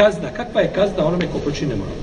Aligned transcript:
kazna, 0.00 0.30
kakva 0.36 0.60
je 0.60 0.72
kazna 0.74 1.06
onome 1.06 1.26
ko 1.32 1.38
počini 1.38 1.70
nemoral? 1.70 1.94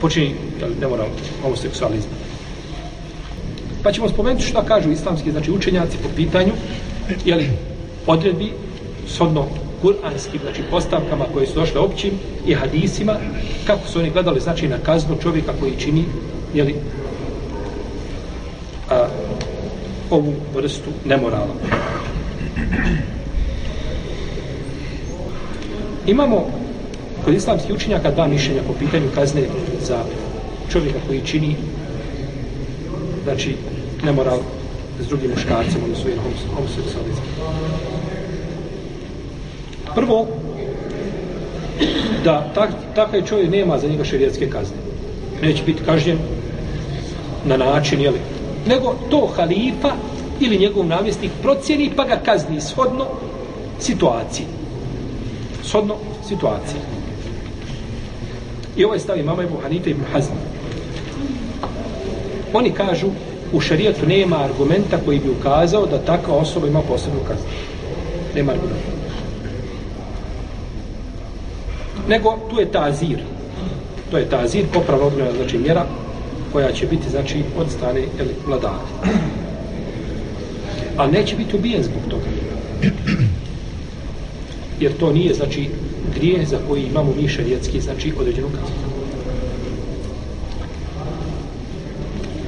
Počini 0.00 0.34
nemoral 0.80 1.06
homoseksualizma. 1.42 2.16
Pa 3.82 3.92
ćemo 3.92 4.08
spomenuti 4.08 4.44
što 4.44 4.62
kažu 4.62 4.90
islamski 4.90 5.30
znači 5.30 5.50
učenjaci 5.50 5.96
po 6.02 6.08
pitanju 6.16 6.52
jeli, 7.24 7.50
odredbi 8.06 8.52
sodno 9.06 9.46
kuranskim 9.82 10.40
znači 10.42 10.62
postavkama 10.70 11.24
koje 11.32 11.46
su 11.46 11.54
došle 11.54 11.80
općim 11.80 12.10
i 12.46 12.54
hadisima 12.54 13.16
kako 13.66 13.88
su 13.88 13.98
oni 13.98 14.10
gledali 14.10 14.40
znači 14.40 14.68
na 14.68 14.78
kaznu 14.78 15.16
čovjeka 15.22 15.52
koji 15.60 15.72
čini 15.78 16.04
jeli, 16.54 16.74
a, 18.90 19.08
ovu 20.10 20.34
vrstu 20.54 20.90
nemorala. 21.04 21.54
Imamo 26.06 26.50
kod 27.24 27.34
islamskih 27.34 27.74
učenjaka 27.74 28.10
dva 28.10 28.26
mišljenja 28.26 28.62
po 28.66 28.72
pitanju 28.72 29.06
kazne 29.14 29.42
za 29.80 30.04
čovjeka 30.72 30.98
koji 31.06 31.20
čini 31.20 31.56
znači 33.24 33.56
nemoral 34.04 34.38
s 35.00 35.08
drugim 35.08 35.30
muškarcem 35.30 35.80
ili 35.86 35.96
svojim 35.96 36.18
homoseksualizmom. 36.54 37.26
Prvo, 39.94 40.26
da 42.24 42.50
tak, 42.54 42.70
takav 42.94 43.22
čovjek 43.28 43.50
nema 43.50 43.78
za 43.78 43.88
njega 43.88 44.04
šerijetske 44.04 44.50
kazne. 44.50 44.76
Neće 45.42 45.62
biti 45.64 45.84
kažnjen 45.84 46.18
na 47.44 47.56
način, 47.56 48.00
jeli, 48.00 48.18
nego 48.66 48.94
to 49.10 49.26
halifa 49.36 49.92
ili 50.40 50.58
njegov 50.58 50.86
namjesnik 50.86 51.30
procjeni 51.42 51.90
pa 51.96 52.04
ga 52.04 52.16
kazni 52.24 52.60
shodno 52.60 53.06
situaciji. 53.80 54.46
Shodno 55.62 55.94
situaciji. 56.28 56.80
I 58.76 58.84
ovaj 58.84 58.98
stav 58.98 59.24
mama 59.24 59.42
Ebu 59.42 59.56
Hanite 59.62 59.90
i 59.90 59.94
Hazm. 60.12 60.32
Oni 62.52 62.70
kažu 62.70 63.06
u 63.52 63.60
šarijetu 63.60 64.06
nema 64.06 64.44
argumenta 64.44 64.98
koji 65.04 65.18
bi 65.18 65.30
ukazao 65.30 65.86
da 65.86 65.98
takva 65.98 66.34
osoba 66.34 66.66
ima 66.66 66.80
posebnu 66.80 67.20
kaznu. 67.28 67.46
Nema 68.34 68.52
argumenta. 68.52 68.92
Nego 72.08 72.38
tu 72.50 72.60
je 72.60 72.72
tazir. 72.72 73.18
To 74.10 74.18
je 74.18 74.28
tazir, 74.28 74.64
popravno 74.72 75.06
odgledana, 75.06 75.36
znači 75.36 75.58
mjera 75.58 75.86
koja 76.52 76.72
će 76.72 76.86
biti, 76.86 77.10
znači, 77.10 77.42
od 77.58 77.70
strane 77.70 78.00
vladara. 78.46 78.74
A 80.96 81.06
neće 81.06 81.36
biti 81.36 81.56
ubijen 81.56 81.82
zbog 81.82 82.02
toga. 82.10 82.24
Jer 84.82 84.92
to 84.98 85.12
nije, 85.12 85.34
znači, 85.34 85.68
grije 86.14 86.46
za 86.46 86.58
koji 86.68 86.82
imamo 86.82 87.14
mi 87.20 87.28
šarijetski, 87.28 87.80
znači, 87.80 88.12
određenu 88.20 88.48
kaznu. 88.48 88.76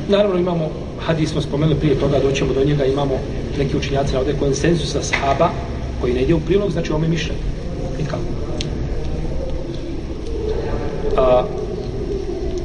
Naravno 0.09 0.39
imamo 0.39 0.71
hadis 1.01 1.31
smo 1.31 1.41
spomenuli 1.41 1.79
prije 1.79 1.95
toga, 1.95 2.21
doćemo 2.21 2.53
do 2.53 2.65
njega, 2.65 2.85
imamo 2.85 3.19
neki 3.59 3.77
učinjaci 3.77 4.13
na 4.13 4.19
ovdje 4.19 4.35
konsensusa 4.39 5.03
sahaba 5.03 5.51
koji 6.01 6.15
ne 6.15 6.23
ide 6.23 6.35
u 6.35 6.41
prilog, 6.41 6.71
znači 6.71 6.93
ome 6.93 7.09
mišljenje. 7.09 7.41
Nikako. 7.99 8.23
A, 11.17 11.45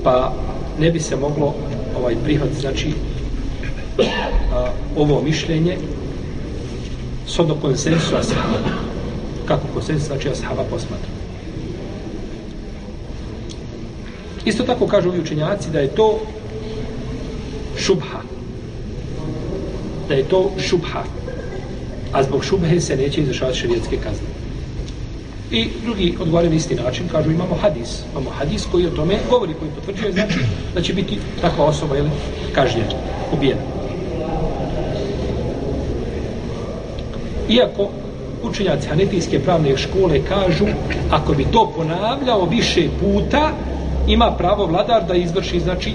pa 0.04 0.34
ne 0.80 0.92
bi 0.92 1.00
se 1.00 1.16
moglo 1.16 1.56
ovaj 2.00 2.16
prihvat, 2.24 2.50
znači 2.60 2.94
a, 4.54 4.72
ovo 4.96 5.22
mišljenje 5.22 5.78
s 7.28 7.40
odno 7.40 7.56
konsensusa 7.56 8.24
sahaba. 8.24 8.90
Kako 9.50 9.68
konsensus, 9.74 10.08
znači 10.08 10.30
ashaba 10.30 10.64
posmatra. 10.70 11.10
Isto 14.46 14.64
tako 14.64 14.88
kažu 14.88 15.10
ovi 15.10 15.20
učenjaci 15.20 15.70
da 15.70 15.80
je 15.80 15.88
to 15.88 16.20
šubha. 17.78 18.22
Da 20.08 20.14
je 20.14 20.24
to 20.24 20.52
šubha. 20.60 21.04
A 22.12 22.24
zbog 22.24 22.46
šubhe 22.46 22.82
se 22.82 22.96
neće 22.96 23.22
izrašavati 23.22 23.58
šarijetske 23.58 23.98
kazne. 23.98 24.28
I 25.52 25.68
drugi 25.84 26.16
odgovore 26.20 26.50
na 26.50 26.56
isti 26.56 26.76
način, 26.76 27.08
kažu 27.12 27.32
imamo 27.32 27.56
hadis. 27.56 28.00
Imamo 28.12 28.30
hadis 28.30 28.66
koji 28.72 28.88
o 28.88 28.90
tome 28.90 29.18
govori, 29.30 29.54
koji 29.54 29.72
potvrđuje, 29.72 30.12
znači 30.14 30.40
da 30.76 30.82
će 30.82 30.94
biti 30.94 31.18
takva 31.42 31.66
osoba 31.66 31.98
ili 31.98 32.10
kažnjena, 32.54 32.94
ubijena. 33.34 33.62
Iako 37.50 37.90
učenjaci 38.44 38.90
hanetijske 38.90 39.40
pravne 39.40 39.78
škole 39.78 40.20
kažu 40.30 40.66
ako 41.12 41.34
bi 41.34 41.46
to 41.52 41.72
ponavljao 41.76 42.46
više 42.46 42.88
puta 43.00 43.52
ima 44.08 44.32
pravo 44.32 44.66
vladar 44.66 45.04
da 45.08 45.16
izvrši 45.16 45.60
znači 45.60 45.94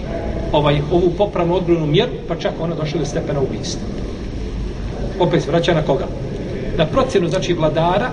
ovaj 0.53 0.81
ovu 0.93 1.10
popravnu 1.19 1.54
odbranu 1.54 1.87
mjeru, 1.87 2.12
pa 2.28 2.37
čak 2.37 2.53
ona 2.60 2.75
došla 2.75 2.99
do 2.99 3.06
stepena 3.06 3.41
ubijstva. 3.41 3.83
Opet 5.21 5.43
se 5.43 5.50
vraća 5.50 5.75
na 5.75 5.83
koga? 5.83 6.06
Na 6.77 6.87
procjenu, 6.87 7.28
znači, 7.28 7.53
vladara 7.53 8.10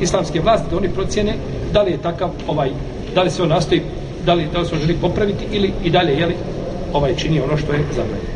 islamske 0.00 0.40
vlasti, 0.40 0.70
da 0.70 0.76
oni 0.76 0.88
procjene 0.88 1.34
da 1.72 1.82
li 1.82 1.90
je 1.90 2.02
takav, 2.02 2.30
ovaj, 2.48 2.70
da 3.14 3.22
li 3.22 3.30
se 3.30 3.42
on 3.42 3.48
nastoji, 3.48 3.82
da 4.26 4.34
li, 4.34 4.46
da 4.52 4.60
li 4.60 4.66
se 4.66 4.74
on 4.74 4.80
želi 4.80 4.96
popraviti 5.00 5.44
ili 5.52 5.72
i 5.84 5.90
dalje, 5.90 6.12
jeli, 6.12 6.34
ovaj 6.92 7.16
čini 7.16 7.40
ono 7.40 7.56
što 7.56 7.72
je 7.72 7.84
zabranjeno. 7.96 8.32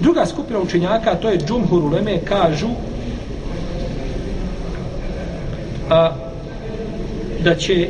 Druga 0.00 0.26
skupina 0.26 0.60
učenjaka, 0.60 1.14
to 1.14 1.28
je 1.28 1.38
Džumhur 1.38 1.84
Uleme, 1.84 2.18
kažu 2.24 2.68
a, 5.90 6.12
da 7.44 7.54
će 7.54 7.88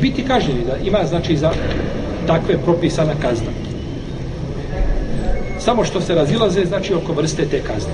biti 0.00 0.24
kažnjeni, 0.24 0.64
da 0.66 0.76
ima 0.76 1.04
znači 1.06 1.36
za 1.36 1.52
takve 2.26 2.58
propisana 2.58 3.12
kazna. 3.22 3.50
Samo 5.58 5.84
što 5.84 6.00
se 6.00 6.14
razilaze, 6.14 6.64
znači 6.64 6.94
oko 6.94 7.12
vrste 7.12 7.46
te 7.46 7.60
kazne. 7.60 7.92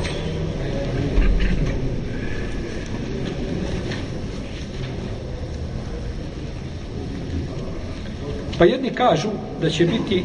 Pa 8.59 8.65
jedni 8.65 8.91
kažu 8.91 9.29
da 9.61 9.71
će 9.71 9.87
biti 9.87 10.25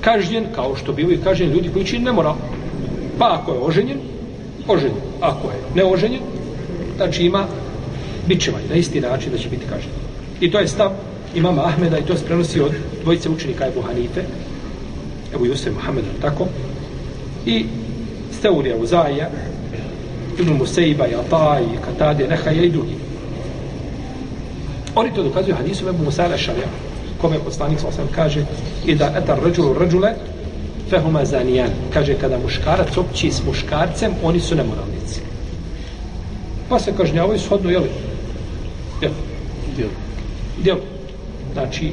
kažnjen, 0.00 0.44
kao 0.54 0.76
što 0.76 0.92
bivaju 0.92 1.20
kažnjeni 1.24 1.52
ljudi 1.52 1.70
koji 1.72 1.84
čini 1.84 2.04
nemoral. 2.04 2.34
Pa 3.18 3.38
ako 3.40 3.52
je 3.52 3.58
oženjen, 3.58 3.98
oženjen. 4.68 5.00
Ako 5.20 5.48
je 5.50 5.56
neoženjen, 5.74 6.20
znači 6.96 7.24
ima 7.24 7.46
bićevaj, 8.26 8.62
na 8.70 8.74
isti 8.74 9.00
način 9.00 9.32
da 9.32 9.38
će 9.38 9.48
biti 9.48 9.66
kažnjen. 9.68 9.94
I 10.40 10.50
to 10.50 10.58
je 10.58 10.68
stav 10.68 10.90
imama 11.34 11.64
Ahmeda 11.64 11.98
i 11.98 12.02
to 12.02 12.16
se 12.16 12.24
prenosi 12.24 12.60
od 12.60 12.72
dvojice 13.02 13.28
učenika 13.28 13.66
Ebu 13.66 13.82
Hanife, 13.82 14.22
Ebu 15.34 15.46
Jusuf 15.46 15.74
Muhammeda, 15.74 16.08
tako, 16.20 16.46
i 17.46 17.66
Steurija 18.38 18.76
Uzaija, 18.76 19.30
Ibn 20.38 20.52
Museiba, 20.52 21.06
i 21.06 21.14
Ata, 21.14 21.60
Katade, 21.84 22.28
Nehaja 22.28 22.62
i 22.62 22.70
drugi. 22.70 22.94
Oni 24.94 25.14
to 25.14 25.22
dokazuju 25.22 25.54
hadisom 25.54 25.88
Ebu 25.88 26.04
Musala 26.04 26.36
Šarja, 26.36 26.66
kome 27.20 27.38
poslanik 27.44 27.80
sa 27.80 27.88
osam 27.88 28.08
kaže 28.14 28.44
i 28.86 28.94
da 28.94 29.12
etar 29.16 29.38
ređulu 29.44 29.78
ređule 29.78 30.14
fehuma 30.90 31.24
zanijan. 31.24 31.70
Kaže, 31.92 32.14
kada 32.14 32.38
muškarac 32.38 32.96
opći 32.96 33.30
s 33.30 33.44
muškarcem, 33.46 34.12
oni 34.22 34.40
su 34.40 34.54
nemoralnici. 34.54 35.20
Pa 36.68 36.78
se 36.78 36.92
kažnjavaju 36.96 37.38
shodno, 37.38 37.70
jel? 37.70 37.84
Jel? 39.02 39.12
Jel? 39.78 39.88
djelu. 40.62 40.80
Znači, 41.52 41.92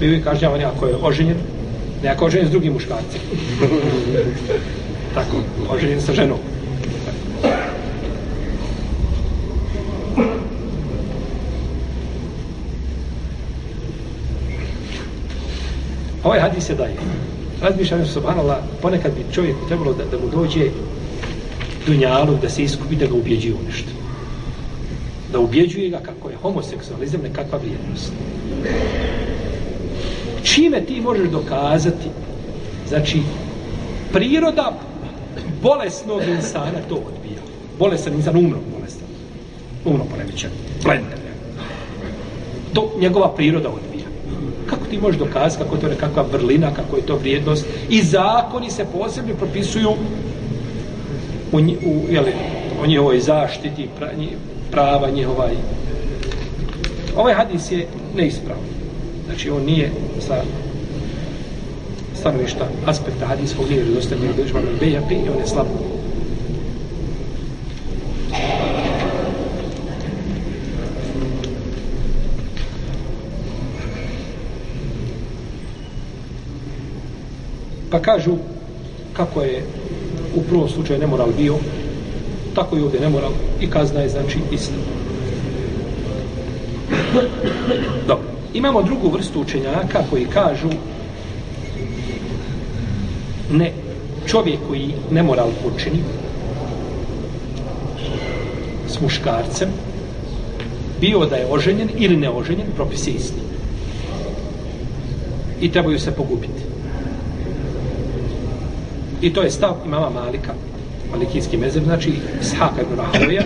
bio 0.00 0.12
je 0.12 0.22
kažnjavan 0.22 0.64
ako 0.64 0.86
je 0.86 0.96
oženjen, 1.02 1.36
ne 2.02 2.08
ako 2.08 2.24
je 2.24 2.26
oženjen 2.26 2.48
s 2.48 2.50
drugim 2.50 2.72
muškarcem. 2.72 3.20
Tako, 5.14 5.36
oženjen 5.70 6.00
sa 6.00 6.12
ženom. 6.12 6.38
Ovaj 16.24 16.40
hadis 16.40 16.68
je 16.70 16.74
daje. 16.74 16.94
Razmišljam 17.62 18.06
se, 18.06 18.12
subhanallah, 18.12 18.58
ponekad 18.82 19.14
bi 19.14 19.34
čovjek 19.34 19.56
trebalo 19.68 19.92
da, 19.92 20.04
da 20.04 20.18
mu 20.18 20.28
dođe 20.28 20.70
dunjalu, 21.86 22.38
da 22.42 22.48
se 22.48 22.62
iskupi, 22.62 22.96
da 22.96 23.06
ga 23.06 23.14
ubjeđuje 23.14 23.54
u 23.54 23.62
nešto 23.66 23.98
da 25.32 25.38
ubjeđuje 25.38 25.88
ga 25.88 25.98
kako 25.98 26.30
je 26.30 26.36
homoseksualizam 26.36 27.20
nekakva 27.22 27.58
vrijednost. 27.58 28.12
Čime 30.42 30.80
ti 30.80 31.00
možeš 31.00 31.28
dokazati? 31.28 32.08
Znači, 32.88 33.22
priroda 34.12 34.78
bolesnog 35.62 36.22
insana 36.28 36.78
to 36.88 36.94
odbija. 36.94 37.40
Bolesan 37.78 38.14
insan 38.14 38.36
umro 38.36 38.58
bolestan. 38.78 39.08
Umro 39.84 40.04
poremećan. 40.04 40.50
Blender. 40.84 41.18
To 42.72 42.92
njegova 43.00 43.34
priroda 43.34 43.68
odbija. 43.68 43.97
Ti 44.90 44.98
možeš 44.98 45.18
dokazati 45.18 45.62
kako 45.62 45.74
je 45.74 45.80
to 45.80 45.88
nekakva 45.88 46.24
vrlina, 46.32 46.70
kako 46.74 46.96
je 46.96 47.02
to 47.02 47.16
vrijednost? 47.16 47.66
I 47.88 48.02
zakoni 48.02 48.70
se 48.70 48.84
posebno 48.92 49.34
propisuju 49.34 49.90
u, 51.52 51.56
u, 51.56 51.60
jeli, 52.10 52.32
o 52.82 52.86
njihovoj 52.86 53.20
zaštiti 53.20 53.88
pra, 53.98 54.08
nji- 54.18 54.36
prava 54.70 55.10
njihova 55.10 55.52
i 55.52 55.56
ovaj 57.16 57.34
hadis 57.34 57.72
je 57.72 57.86
neispravan. 58.16 58.64
Znači 59.26 59.50
on 59.50 59.62
nije 59.64 59.90
sa 60.26 60.42
stanovišta 62.20 62.68
aspekta 62.86 63.26
hadijskog 63.26 63.68
nije 63.68 63.82
vjerodostojno 63.82 64.24
jer 64.24 64.34
došao 64.34 64.60
na 64.60 64.66
Bejhaqi 64.80 65.26
i 65.26 65.28
on 65.28 65.38
je 65.38 65.46
slab. 65.46 65.66
Pa 77.90 77.98
kažu 77.98 78.32
kako 79.12 79.42
je 79.42 79.62
u 80.34 80.42
prvom 80.42 80.68
slučaju 80.68 81.00
nemoral 81.00 81.28
bio, 81.36 81.56
tako 82.54 82.76
i 82.76 82.80
ovdje 82.80 83.00
nemoral 83.00 83.32
i 83.60 83.70
kazna 83.70 84.00
je 84.00 84.08
znači 84.08 84.38
isto. 84.52 84.74
Dobro. 88.06 88.24
Imamo 88.54 88.82
drugu 88.82 89.08
vrstu 89.08 89.40
učenjaka 89.40 90.02
koji 90.10 90.24
kažu 90.24 90.68
ne 93.52 93.72
čovjek 94.26 94.58
koji 94.68 94.94
nemoral 95.10 95.50
počini 95.62 96.02
s 98.88 99.00
muškarcem 99.00 99.68
bio 101.00 101.26
da 101.26 101.36
je 101.36 101.46
oženjen 101.50 101.90
ili 101.96 102.16
neoženjen 102.16 102.66
propis 102.76 103.06
je 103.06 103.12
isti 103.12 103.40
i 105.60 105.72
trebaju 105.72 105.98
se 105.98 106.12
pogubiti 106.12 106.62
I 109.22 109.32
to 109.32 109.42
je 109.42 109.50
stav 109.50 109.76
imama 109.86 110.10
Malika, 110.10 110.52
Malikijski 111.12 111.56
mezeb, 111.56 111.84
znači 111.84 112.12
Ishaka 112.40 112.82
ibn 112.82 112.96
Rahovija, 112.96 113.42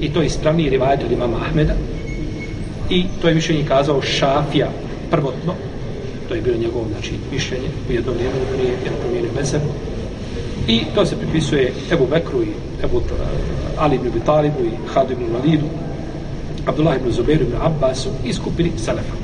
i 0.00 0.12
to 0.12 0.20
je 0.20 0.26
ispravni 0.26 0.70
rivajet 0.70 1.04
od 1.04 1.12
imama 1.12 1.36
Ahmeda. 1.36 1.74
I 2.90 3.04
to 3.22 3.28
je 3.28 3.34
mišljenje 3.34 3.64
kazao 3.68 4.02
Šafija 4.02 4.68
prvotno, 5.10 5.54
to 6.28 6.34
je 6.34 6.40
bilo 6.40 6.58
njegovo 6.58 6.84
znači, 6.92 7.12
mišljenje 7.32 7.68
u 7.88 7.92
jednom 7.92 8.14
vrijeme, 8.14 8.36
nije 8.56 8.70
jer 8.84 8.92
promijenio 9.00 9.30
mezeb. 9.36 9.60
I 10.68 10.82
to 10.94 11.06
se 11.06 11.16
pripisuje 11.16 11.72
Ebu 11.92 12.06
Bekru 12.10 12.42
i 12.42 12.52
Ebu 12.84 12.98
eh, 12.98 13.24
Ali 13.78 13.96
ibn 13.96 14.20
Talibu 14.26 14.64
i 14.64 14.94
Hadu 14.94 15.12
ibn 15.12 15.24
Validu, 15.32 15.66
Abdullah 16.66 16.96
ibn 16.96 17.12
Zubeiru 17.12 17.42
ibn 17.42 17.56
Abbasu 17.62 18.08
i 18.24 18.32
skupini 18.32 18.70
Selefa. 18.76 19.14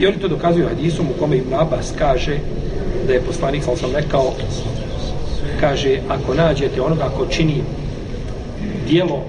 I 0.00 0.06
oni 0.06 0.16
to 0.16 0.28
dokazuju 0.28 0.68
hadisom 0.68 1.06
u 1.06 1.20
kome 1.20 1.36
Ibn 1.36 1.54
Abbas 1.54 1.92
kaže 1.98 2.38
da 3.06 3.12
je 3.12 3.20
poslanik 3.20 3.64
sam 3.64 3.76
sam 3.76 3.90
rekao 3.92 4.32
kaže 5.60 5.98
ako 6.08 6.34
nađete 6.34 6.82
onoga 6.82 7.10
ko 7.16 7.26
čini 7.26 7.62
dijelo 8.88 9.24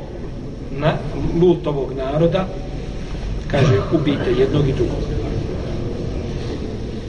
na 0.72 0.94
lutovog 1.42 1.94
naroda 1.98 2.48
kaže 3.52 3.82
ubijte 3.92 4.32
jednog 4.40 4.70
i 4.70 4.74
drugog. 4.74 5.04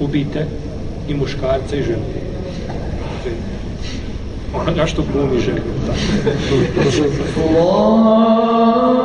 Ubijte 0.00 0.46
i 1.08 1.14
muškarca 1.14 1.76
i 1.76 1.82
ženu. 1.82 2.04
Znači, 3.22 3.36
onoga 4.60 4.86
što 4.86 5.04
glumi 5.12 5.40
ženu? 5.40 5.60
Allah 7.60 9.03